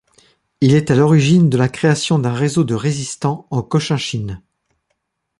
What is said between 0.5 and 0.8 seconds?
Il